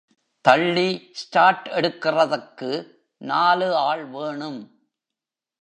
தள்ளி 0.41 1.09
ஸ்டாட் 1.11 1.69
எடுக்கறதுக்கு 1.73 2.71
நாலு 3.17 3.75
ஆள் 3.75 4.05
வேணும். 4.05 4.61